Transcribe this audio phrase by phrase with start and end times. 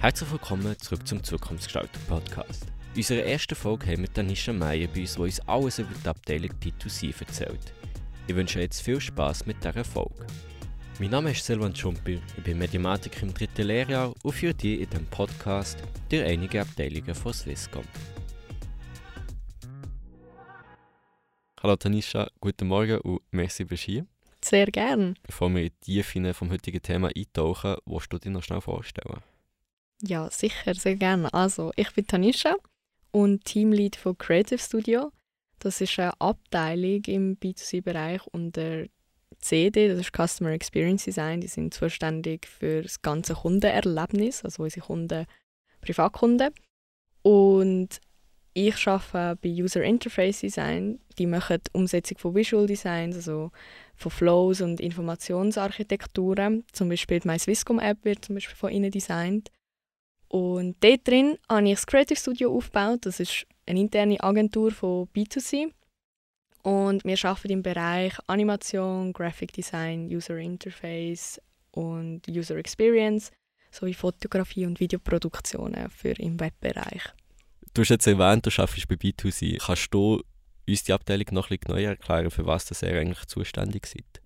[0.00, 2.64] Herzlich willkommen zurück zum Zukunftsgestalter Podcast.
[2.94, 6.08] In unserer ersten Folge haben wir Tanisha Meyer bei uns, die uns alles über die
[6.08, 7.74] Abteilung B2C erzählt.
[8.26, 10.26] Ich wünsche euch jetzt viel Spaß mit dieser Folge.
[10.98, 14.88] Mein Name ist Silvan Schumpi, ich bin Mediamatiker im dritten Lehrjahr und führe dich in
[14.88, 17.84] diesem Podcast durch einige Abteilungen von Swisscom.
[21.62, 24.06] Hallo Tanisha, guten Morgen und merci bist hier.
[24.42, 25.18] Sehr gern.
[25.24, 29.20] Bevor wir in die Tiefe vom heutigen Thema eintauchen, willst du dich noch schnell vorstellen?
[30.02, 31.32] Ja, sicher, sehr gerne.
[31.34, 32.56] Also, ich bin Tanisha
[33.10, 35.12] und Teamlead von Creative Studio.
[35.58, 38.86] Das ist eine Abteilung im B2C-Bereich unter
[39.40, 41.40] CD, das ist Customer Experience Design.
[41.40, 45.26] Die sind zuständig für das ganze Kundenerlebnis, also unsere Kunden,
[45.82, 46.50] Privatkunden.
[47.22, 48.00] Und
[48.54, 50.98] ich arbeite bei User Interface Design.
[51.18, 53.50] Die machen die Umsetzung von Visual Designs, also
[53.96, 56.64] von Flows und Informationsarchitekturen.
[56.72, 59.50] Zum Beispiel die Swisscom App wird zum Beispiel von ihnen designt.
[60.30, 63.00] Und dort drin habe ich das Creative Studio aufgebaut.
[63.02, 65.72] Das ist eine interne Agentur von B2C.
[66.62, 71.40] Und wir arbeiten im Bereich Animation, Graphic Design, User Interface
[71.72, 73.32] und User Experience
[73.72, 77.02] sowie Fotografie und Videoproduktionen für im Webbereich.
[77.74, 79.58] Du hast jetzt erwähnt, du arbeitest bei B2C.
[79.64, 80.22] Kannst du
[80.68, 84.19] uns die Abteilung noch ein bisschen genauer erklären, für was das ihr eigentlich zuständig seid?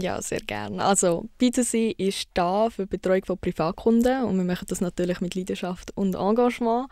[0.00, 0.84] Ja, sehr gerne.
[0.84, 5.34] Also B2C ist da für die Betreuung von Privatkunden und wir machen das natürlich mit
[5.36, 6.88] Leidenschaft und Engagement.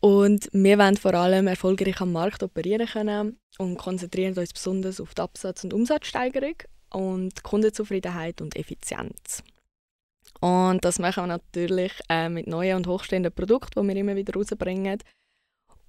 [0.00, 5.14] Und wir wollen vor allem erfolgreich am Markt operieren können und konzentrieren uns besonders auf
[5.14, 6.54] die Absatz- und Umsatzsteigerung
[6.90, 9.42] und Kundenzufriedenheit und Effizienz.
[10.40, 14.34] Und das machen wir natürlich äh, mit neuen und hochstehenden Produkten, die wir immer wieder
[14.34, 14.98] rausbringen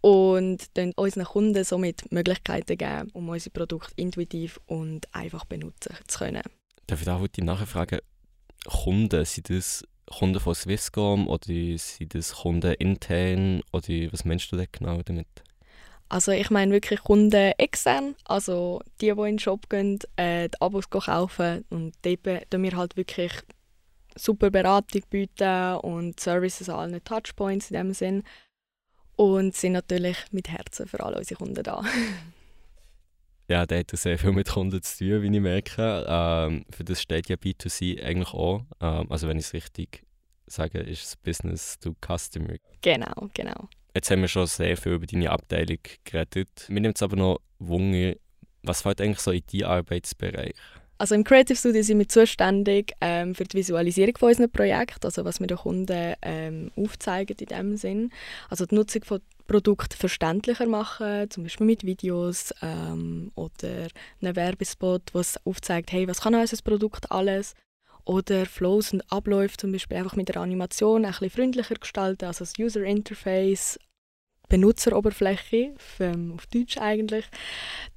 [0.01, 6.43] und unseren Kunden somit Möglichkeiten geben, um unsere Produkte intuitiv und einfach benutzen zu können.
[6.85, 7.99] Darf ich da heute nachfragen,
[8.65, 11.45] Kunden, sind das Kunden von Swisscom oder
[11.77, 15.27] sind das Kunden intern oder was meinst du denn genau damit?
[16.09, 20.61] Also ich meine wirklich Kunden extern, also die, die in den Shop gehen, äh, die
[20.61, 23.33] Abos kaufen und dort bieten wir halt wirklich
[24.15, 28.23] super Beratung bieten und Services an allen Touchpoints in dem Sinn
[29.17, 31.83] und sind natürlich mit Herzen für alle unsere Kunden da.
[33.49, 36.05] ja, der hat sehr viel mit Kunden zu tun, wie ich merke.
[36.07, 38.61] Ähm, für das steht ja B2C eigentlich auch.
[38.79, 40.03] Ähm, also wenn ich es richtig
[40.45, 42.55] sage, ist es Business to Customer.
[42.81, 43.67] Genau, genau.
[43.93, 46.67] Jetzt haben wir schon sehr viel über deine Abteilung geredet.
[46.69, 48.13] Mir nimmt es aber noch Wunder,
[48.61, 50.53] was fällt eigentlich so in deinen Arbeitsbereich?
[50.97, 55.25] Also im Creative Studio sind wir zuständig ähm, für die Visualisierung von unseren Projekten, also
[55.25, 58.11] was wir den Kunden ähm, aufzeigen in dem Sinn.
[58.49, 63.87] Also die Nutzung von Produkten verständlicher machen, zum Beispiel mit Videos ähm, oder
[64.21, 67.53] einem Werbespot, was aufzeigt, hey, was kann unser Produkt alles?
[68.03, 72.39] Oder Flows und Abläufe zum Beispiel einfach mit der Animation ein bisschen freundlicher gestalten, also
[72.39, 73.77] das User Interface
[74.49, 75.73] Benutzeroberfläche,
[76.33, 77.25] auf Deutsch eigentlich,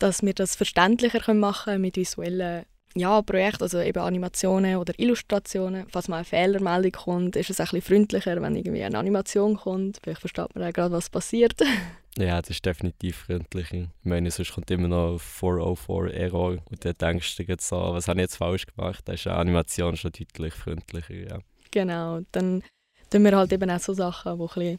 [0.00, 2.64] dass wir das verständlicher machen können mit visuellen
[2.94, 5.86] ja, Projekte, also eben Animationen oder Illustrationen.
[5.88, 9.98] Falls mal eine Fehlermeldung kommt, ist es ein bisschen freundlicher, wenn irgendwie eine Animation kommt.
[10.02, 11.60] Vielleicht versteht man ja gerade, was passiert.
[12.18, 13.76] ja, das ist definitiv freundlicher.
[13.76, 18.08] Ich meine, sonst kommt immer noch 404 Error und dann denkst du jetzt so, was
[18.08, 19.02] habe ich jetzt falsch gemacht?
[19.04, 21.38] Da ist eine Animation schon deutlich freundlicher, ja.
[21.70, 22.64] Genau, dann
[23.10, 24.78] tun wir halt eben auch so Sachen, die ein bisschen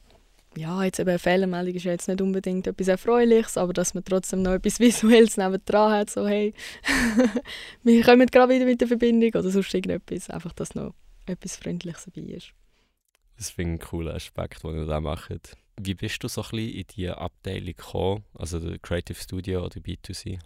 [0.58, 4.04] ja, jetzt eben eine Fehlermeldung ist ja jetzt nicht unbedingt etwas Erfreuliches, aber dass man
[4.04, 6.54] trotzdem noch etwas Visuelles nebendran hat, so hey,
[7.84, 10.94] wir kommen gerade wieder mit der Verbindung oder sonst irgendetwas, einfach, dass noch
[11.26, 12.54] etwas Freundliches dabei ist.
[13.38, 15.58] Das finde ich einen coolen Aspekt, den ihr da macht.
[15.80, 20.40] Wie bist du so ein bisschen in diese Abteilung gekommen, also Creative Studio oder B2C?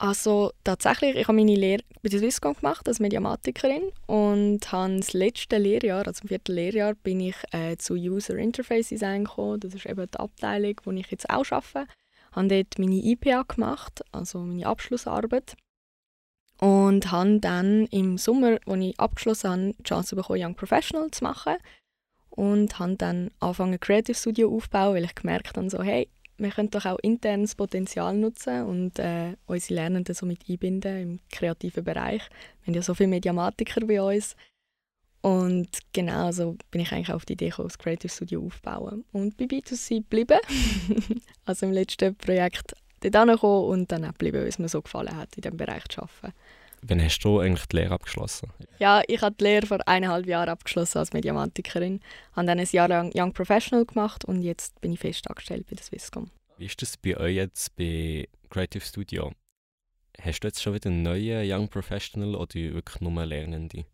[0.00, 5.12] Also tatsächlich, ich habe meine Lehre bei der Swisscom gemacht als Mediamatikerin und habe das
[5.12, 9.60] letzte Lehrjahr, also im vierten Lehrjahr, bin ich äh, zu User Interface Design gekommen.
[9.60, 11.86] Das ist eben die Abteilung, wo ich jetzt auch arbeite.
[12.30, 15.54] Ich habe dort meine IPA gemacht, also meine Abschlussarbeit.
[16.58, 21.24] Und habe dann im Sommer, als ich abgeschlossen habe, die Chance bekommen, Young Professional zu
[21.24, 21.56] machen.
[22.30, 26.08] Und habe dann angefangen, Creative Studio aufzubauen, weil ich gemerkt habe, so, hey,
[26.40, 31.20] wir können doch auch internes Potenzial nutzen und äh, unsere Lernenden so mit einbinden im
[31.30, 32.22] kreativen Bereich.
[32.62, 34.36] Wir haben ja so viele Mediamatiker bei uns.
[35.22, 39.04] Und genau so bin ich eigentlich auf die Idee gekommen, das Creative Studio aufzubauen.
[39.12, 40.38] Und bei B2C geblieben.
[41.44, 45.14] also im letzten Projekt dort angekommen und dann auch geblieben, weil es mir so gefallen
[45.14, 46.34] hat, in diesem Bereich zu arbeiten.
[46.82, 48.50] Wann hast du eigentlich die Lehre abgeschlossen?
[48.78, 52.00] Ja, ich habe die Lehre vor eineinhalb Jahren abgeschlossen als Mediamatikerin.
[52.32, 55.76] Habe dann ein Jahr lang Young Professional gemacht und jetzt bin ich fest angestellt bei
[55.76, 56.30] der Swisscom.
[56.56, 59.32] Wie ist das bei euch jetzt bei Creative Studio?
[60.20, 63.84] Hast du jetzt schon wieder einen neuen Young Professional oder wirklich nur Lernende?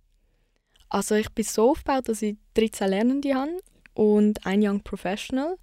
[0.89, 3.59] Also ich bin so aufgebaut, dass ich 13 Lernende habe
[3.94, 5.56] und ein Young Professional.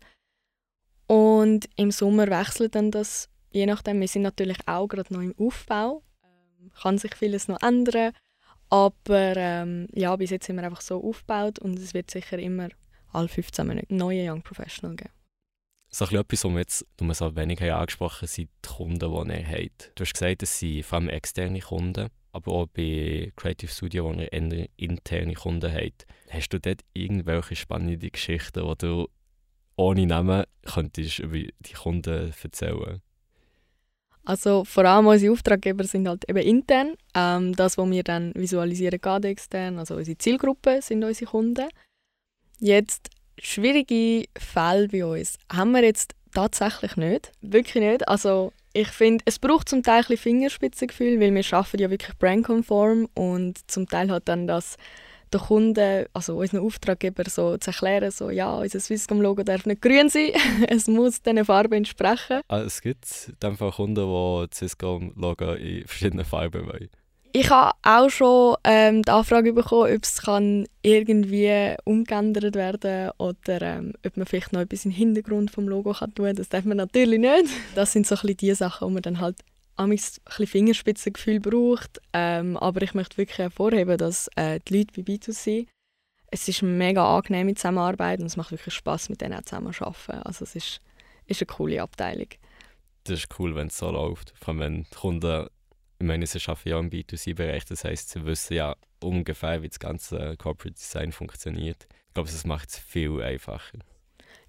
[1.08, 4.00] Und im Sommer wechselt dann das, je nachdem.
[4.00, 6.04] Wir sind natürlich auch gerade noch im Aufbau.
[6.82, 8.14] Kann sich vieles noch ändern.
[8.70, 12.70] Aber ähm, ja, bis jetzt sind wir einfach so aufgebaut und es wird sicher immer
[13.12, 15.12] alle 15 Minuten neue Young Professional geben.
[15.90, 17.88] So etwas, was wir jetzt nur so wenig haben
[18.24, 19.92] sind die Kunden, die ihr habt.
[19.94, 24.14] Du hast gesagt, es sind vor allem externe Kunden, aber auch bei Creative Studio, wo
[24.14, 24.34] ihr
[24.76, 26.08] interne Kunden habt.
[26.32, 29.08] Hast du dort irgendwelche spannende Geschichten, die du
[29.76, 33.02] ohne Namen könntest über die Kunden erzählen?
[34.26, 36.94] Also vor allem unsere Auftraggeber sind halt eben intern.
[37.14, 39.80] Ähm, das, was wir dann visualisieren, geht extern.
[39.80, 41.68] Also unsere Zielgruppe sind unsere Kunden.
[42.60, 47.32] Jetzt schwierige Fälle bei uns haben wir jetzt tatsächlich nicht.
[47.42, 48.08] Wirklich nicht.
[48.08, 53.08] Also ich finde, es braucht zum Teil ein Fingerspitzengefühl, weil wir arbeiten ja wirklich brandkonform
[53.14, 54.78] und zum Teil hat dann das
[55.34, 60.10] den Kunden, also unseren Auftraggeber, so zu erklären, so, ja, unser Swisscom-Logo darf nicht grün
[60.10, 60.32] sein,
[60.68, 62.42] es muss diesen Farben entsprechen.
[62.48, 66.90] Ah, es gibt in Fall Kunden, die das Swisscom-Logo in verschiedenen Farben wollen.
[67.36, 73.60] Ich habe auch schon ähm, die Anfrage bekommen, ob es kann irgendwie umgeändert werden oder
[73.60, 76.36] ähm, ob man vielleicht noch etwas im Hintergrund vom Logo kann tun kann.
[76.36, 77.46] Das darf man natürlich nicht.
[77.74, 79.38] Das sind so ein bisschen die Sachen, die man dann halt
[79.76, 82.00] ein bisschen Fingerspitzengefühl braucht.
[82.14, 85.68] Ähm, aber ich möchte wirklich hervorheben, dass äh, die Leute bei B2C,
[86.32, 89.86] es ist mega angenehm mit Zusammenarbeit und es macht wirklich Spaß mit denen zusammen zu
[89.86, 90.24] arbeiten.
[90.24, 90.82] Also es ist,
[91.28, 92.28] ist eine coole Abteilung.
[93.04, 94.34] Das ist cool, wenn es so läuft.
[94.40, 95.48] Vor allem, wenn die Kunden,
[96.00, 99.80] ich meine, sie arbeiten ja im B2C-Bereich, das heißt, sie wissen ja ungefähr, wie das
[99.80, 101.88] ganze Corporate Design funktioniert.
[102.08, 103.80] Ich glaube, das macht es viel einfacher.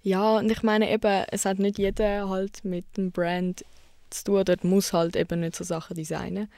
[0.01, 3.65] Ja, und ich meine eben, es hat nicht jeder halt mit dem Brand
[4.09, 4.43] zu tun.
[4.45, 6.49] Dort muss halt eben nicht so Sachen designen.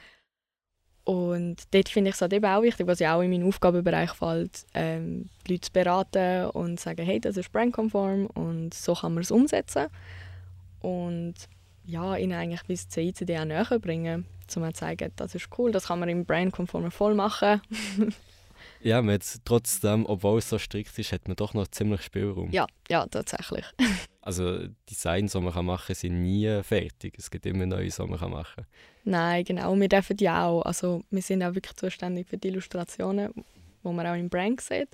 [1.08, 4.10] Und dort finde ich es halt eben auch wichtig, was ja auch in meinen Aufgabenbereich
[4.10, 8.92] fällt, ähm, die Leute zu beraten und zu sagen, hey, das ist brandkonform und so
[8.92, 9.86] kann man es umsetzen.
[10.80, 11.34] Und
[11.86, 15.72] ja, ihnen eigentlich bis zur ICD auch näher bringen, um zu zeigen, das ist cool,
[15.72, 17.62] das kann man im brandkonformen voll machen.
[18.82, 22.50] ja, man trotzdem, obwohl es so strikt ist, hat man doch noch ziemlich Spielraum.
[22.50, 23.64] Ja, ja, tatsächlich.
[24.28, 24.58] Also
[24.90, 27.14] Designs, die man machen kann, sind nie fertig.
[27.16, 28.66] Es gibt immer neue, die man machen kann.
[29.04, 29.74] Nein, genau.
[29.74, 30.60] Wir dürfen ja auch.
[30.66, 34.90] Also wir sind auch wirklich zuständig für die Illustrationen, die man auch im Brand sieht.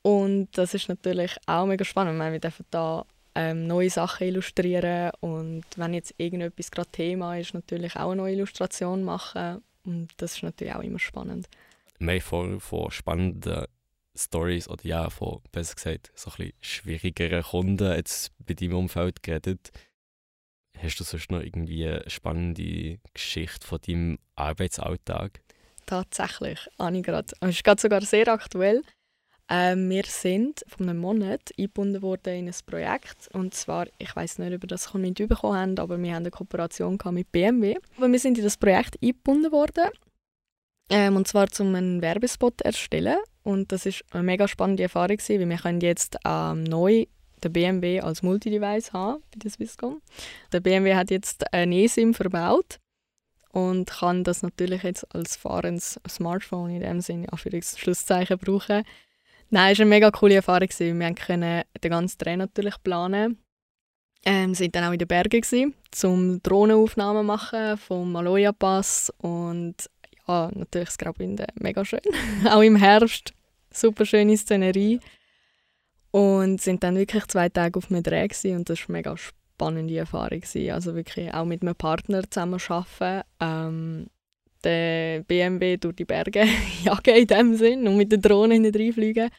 [0.00, 2.16] Und das ist natürlich auch mega spannend.
[2.16, 3.04] Meine, wir dürfen da
[3.34, 8.36] ähm, neue Sachen illustrieren und wenn jetzt irgendetwas gerade Thema ist, natürlich auch eine neue
[8.36, 9.62] Illustration machen.
[9.84, 11.46] Und das ist natürlich auch immer spannend.
[11.98, 13.66] Wir haben voll von spannenden
[14.16, 16.30] Stories oder ja, von, besser gesagt, so
[16.60, 19.70] schwierigeren Kunden jetzt bei deinem Umfeld geredet.
[20.78, 25.40] Hast du sonst noch irgendwie eine spannende Geschichte von deinem Arbeitsalltag?
[25.86, 27.34] Tatsächlich, habe gerade.
[27.40, 28.82] Es ist gerade sogar sehr aktuell.
[29.52, 33.28] Ähm, wir sind vor einem Monat eingebunden worden in ein Projekt.
[33.32, 36.98] Und zwar, ich weiß nicht, ob ihr das mitbekommen habt, aber wir haben eine Kooperation
[37.10, 37.76] mit BMW.
[37.96, 39.90] Aber wir sind in das Projekt eingebunden worden.
[40.90, 43.18] Ähm, und zwar zum einen Werbespot erstellen.
[43.42, 47.06] Und das ist eine mega spannende Erfahrung, weil wir können jetzt ähm, neu
[47.42, 50.02] den BMW als Multidevice haben bei der Swisscom.
[50.52, 52.78] Der BMW hat jetzt ein eSIM verbaut
[53.52, 58.82] und kann das natürlich jetzt als fahrendes Smartphone in dem Sinne für Schlusszeichen brauchen.
[59.48, 60.68] Nein, es war eine mega coole Erfahrung.
[60.78, 63.38] Wir konnten den ganzen Dreh natürlich planen.
[64.24, 69.76] Ähm, sind dann auch in den Bergen zum Drohnenaufnahmen machen vom Maloja Pass und
[70.30, 71.98] Ah, natürlich das Graubünden mega schön.
[72.48, 73.34] auch im Herbst
[73.74, 75.00] super schöne Szenerie.
[76.12, 80.40] Und sind dann wirklich zwei Tage auf einem Dreh und das war mega spannende Erfahrung.
[80.40, 80.70] Gewesen.
[80.70, 83.26] Also wirklich auch mit einem Partner zusammen arbeiten.
[83.40, 84.06] Ähm,
[84.62, 86.44] der BMW durch die Berge
[86.84, 89.30] jagen in dem Sinn und mit der Drohne hinten fliegen.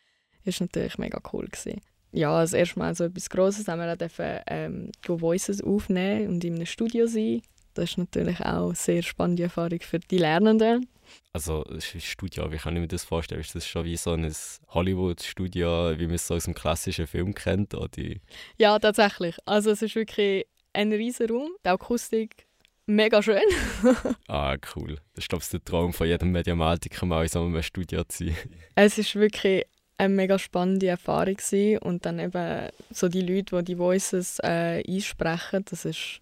[0.43, 1.47] Das war natürlich mega cool.
[1.47, 1.79] Gewesen.
[2.11, 6.43] Ja, das erste Mal so etwas Grosses haben wir auch dürfen, ähm, Voices aufnehmen und
[6.43, 7.41] in einem Studio sein.
[7.73, 10.87] Das ist natürlich auch eine sehr spannende Erfahrung für die Lernenden.
[11.33, 13.41] Also Studio, wie kann ich mir das vorstellen?
[13.41, 14.33] Ist das schon wie so ein
[14.69, 17.73] Hollywood-Studio, wie man es so aus einem klassischen Film kennt?
[17.73, 18.15] Oder?
[18.57, 19.37] Ja, tatsächlich.
[19.45, 21.51] Also es ist wirklich ein riesiger Raum.
[21.65, 22.47] Die Akustik
[22.85, 23.41] mega schön.
[24.27, 24.97] ah, cool.
[25.13, 28.25] Das ist glaube ich der Traum von jedem Mediamatiker, mal in so einem Studio zu
[28.25, 28.35] sein.
[28.75, 29.65] Es ist wirklich
[29.97, 31.77] eine mega spannende Erfahrung gewesen.
[31.79, 36.21] und dann eben so die Leute, die die Voices äh, einsprechen, das ist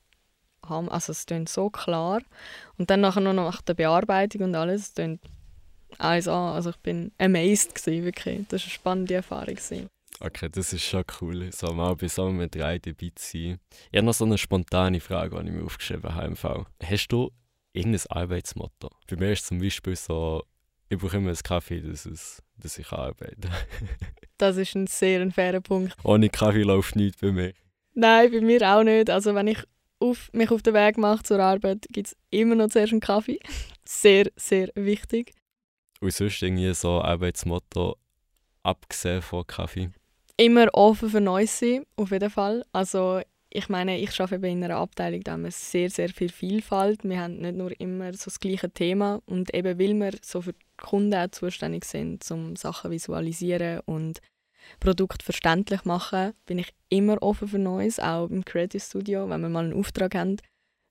[0.69, 0.89] haben.
[0.89, 2.21] Also es klingt so klar.
[2.77, 5.21] Und dann nachher noch nach der Bearbeitung und alles, es klingt
[5.97, 6.53] eins an.
[6.53, 8.47] Also ich bin amazed gewesen, wirklich.
[8.49, 9.55] Das war eine spannende Erfahrung.
[9.55, 9.89] Gewesen.
[10.21, 13.59] Okay, das ist schon cool, so mal bei so einem drei dabei zu sein.
[13.89, 16.65] Ich habe noch so eine spontane Frage, die ich mir aufgeschrieben habe im Fall.
[16.83, 17.31] Hast du
[17.71, 18.89] irgendein Arbeitsmotto?
[19.09, 20.43] Bei mir ist zum Beispiel so
[20.89, 23.49] Ich brauche immer einen Kaffee, dass, es, dass ich arbeite.
[24.38, 25.95] das ist ein sehr fairer Punkt.
[26.03, 27.53] Ohne Kaffee läuft nichts bei mir.
[27.93, 29.09] Nein, bei mir auch nicht.
[29.09, 29.63] Also wenn ich
[30.00, 33.39] auf, mich auf den Weg mache zur Arbeit, gibt es immer noch zuerst einen Kaffee.
[33.86, 35.34] sehr, sehr wichtig.
[36.00, 37.98] Und sonst irgendwie so Arbeitsmotto,
[38.63, 39.89] abgesehen von Kaffee?
[40.38, 42.63] Immer offen für Neues sein, auf jeden Fall.
[42.72, 47.03] Also ich meine, ich arbeite in einer Abteilung, da haben wir sehr, sehr viel Vielfalt.
[47.03, 50.53] Wir haben nicht nur immer so das gleiche Thema und eben weil wir so für
[50.53, 54.22] die Kunden auch zuständig sind, um Sachen visualisieren und
[54.79, 59.49] Produkt verständlich machen, bin ich immer offen für Neues, auch im Creative Studio, wenn wir
[59.49, 60.38] mal einen Auftrag haben,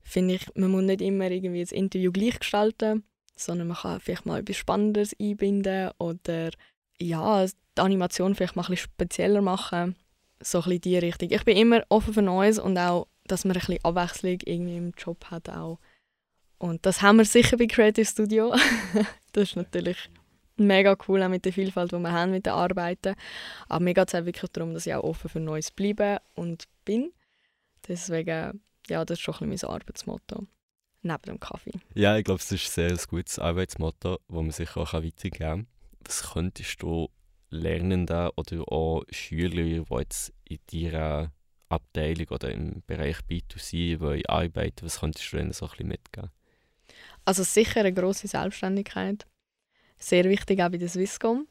[0.02, 3.04] finde ich, man muss nicht immer irgendwie das Interview gleich gestalten,
[3.36, 6.50] sondern man kann vielleicht mal etwas Spannendes einbinden oder
[7.00, 9.94] ja, die Animation vielleicht mal ein bisschen spezieller machen
[10.40, 11.30] so ein die Richtung.
[11.30, 14.92] Ich bin immer offen für Neues und auch, dass man ein bisschen Abwechslung irgendwie im
[14.96, 15.78] Job hat auch.
[16.58, 18.54] Und das haben wir sicher bei Creative Studio.
[19.32, 20.10] das ist natürlich
[20.60, 23.14] mega cool, auch mit der Vielfalt, die wir haben mit den Arbeiten.
[23.68, 26.64] Aber mir geht es auch wirklich darum, dass ich auch offen für Neues bleibe und
[26.84, 27.12] bin.
[27.86, 30.46] Deswegen, ja, das ist schon ein bisschen mein Arbeitsmotto.
[31.02, 31.78] Neben dem Kaffee.
[31.94, 35.66] Ja, ich glaube, es ist ein sehr gutes Arbeitsmotto, das man sich auch weitergeben kann.
[36.04, 37.08] Was könntest du
[37.50, 41.32] Lernenden oder auch Schüler, die jetzt in deiner
[41.68, 46.30] Abteilung oder im Bereich B2C arbeiten, was könntest du ihnen so ein bisschen mitgeben?
[47.24, 49.26] Also sicher eine grosse Selbstständigkeit.
[49.98, 51.46] Sehr wichtig auch bei der Swisscom.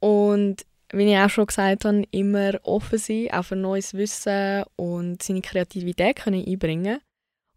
[0.00, 5.22] Und wie ich auch schon gesagt habe, immer offen sein, auch für neues Wissen und
[5.22, 7.00] seine Kreativität können einbringen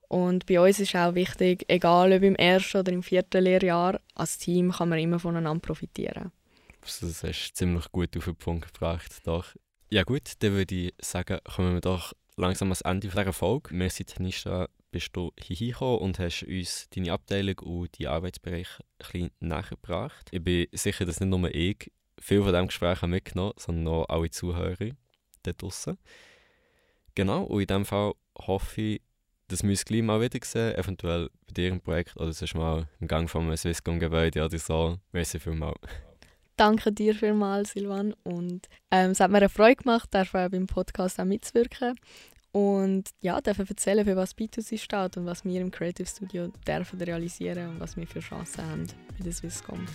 [0.09, 4.37] Und bei uns ist auch wichtig, egal ob im ersten oder im vierten Lehrjahr, als
[4.37, 6.31] Team kann man immer voneinander profitieren.
[6.81, 9.21] Das hast du ziemlich gut auf den Punkt gebracht.
[9.23, 9.55] Doch.
[9.89, 13.73] Ja gut, dann würde ich sagen, kommen wir doch langsam ans Ende dieser Folge.
[13.73, 18.85] Merci Tanisha, bist du hierher gekommen und hast uns deine Abteilung und deinen Arbeitsbereich ein
[18.97, 20.29] bisschen näher gebracht.
[20.31, 24.29] Ich bin sicher, dass nicht nur ich viel von diesem Gespräch mitgenommen sondern auch alle
[24.29, 24.89] Zuhörer
[25.43, 25.97] da draußen.
[27.15, 29.01] Genau, und in diesem Fall hoffe ich,
[29.47, 32.87] dass wir uns gleich mal wieder sehen, eventuell bei dir im Projekt oder sonst mal
[32.99, 34.97] im Gang vom Swisscom-Gebäude oder so.
[35.11, 35.77] Merci vielmals.
[36.55, 38.13] Danke dir vielmals, Silvan.
[38.23, 41.95] Und ähm, es hat mir eine Freude gemacht, beim Podcast auch mitzuwirken.
[42.51, 47.01] Und ja, dürfen erzählen, für was B2C steht und was wir im Creative Studio dürfen
[47.01, 49.85] realisieren und was wir für Chancen haben bei der Swisscom.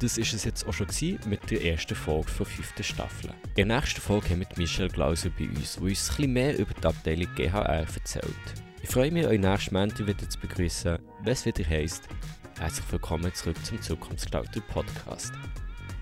[0.00, 0.88] Das war es jetzt auch schon
[1.26, 3.30] mit der ersten Folge der fünften Staffel.
[3.56, 6.74] In der nächsten Folge haben wir Michelle Glauser bei uns, die uns ein mehr über
[6.74, 8.24] die Abteilung GHR erzählt.
[8.82, 12.08] Ich freue mich, euch nächsten Montag wieder zu begrüßen, es wieder heisst,
[12.62, 15.32] Herzlich willkommen zurück zum Zukunftsgestalter Podcast.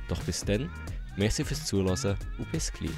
[0.08, 0.70] Doch bis dann,
[1.16, 2.90] merci fürs Zuhören und bis gleich.